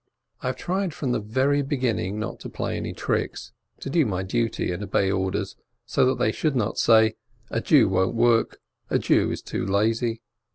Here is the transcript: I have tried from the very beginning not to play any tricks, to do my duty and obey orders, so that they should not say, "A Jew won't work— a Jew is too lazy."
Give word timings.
I 0.41 0.47
have 0.47 0.55
tried 0.55 0.95
from 0.95 1.11
the 1.11 1.19
very 1.19 1.61
beginning 1.61 2.19
not 2.19 2.39
to 2.39 2.49
play 2.49 2.75
any 2.75 2.91
tricks, 2.91 3.51
to 3.81 3.87
do 3.91 4.03
my 4.03 4.23
duty 4.23 4.71
and 4.71 4.81
obey 4.81 5.11
orders, 5.11 5.55
so 5.85 6.07
that 6.07 6.17
they 6.17 6.31
should 6.31 6.55
not 6.55 6.79
say, 6.79 7.17
"A 7.51 7.61
Jew 7.61 7.87
won't 7.87 8.15
work— 8.15 8.57
a 8.89 8.97
Jew 8.97 9.29
is 9.29 9.43
too 9.43 9.63
lazy." 9.63 10.23